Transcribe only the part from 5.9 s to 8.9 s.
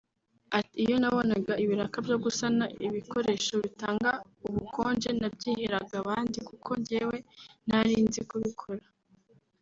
abandi kuko njyewe ntari nzi kubikora